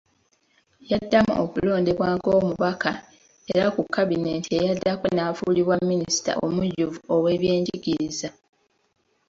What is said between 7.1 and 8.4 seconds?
ow’ebyenjigiriza.